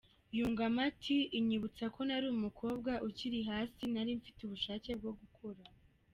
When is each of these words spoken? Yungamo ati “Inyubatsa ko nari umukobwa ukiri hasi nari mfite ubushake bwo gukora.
Yungamo 0.37 0.79
ati 0.89 1.17
“Inyubatsa 1.37 1.85
ko 1.95 1.99
nari 2.07 2.25
umukobwa 2.35 2.91
ukiri 3.07 3.39
hasi 3.49 3.83
nari 3.93 4.11
mfite 4.19 4.39
ubushake 4.43 4.89
bwo 4.99 5.11
gukora. 5.19 5.63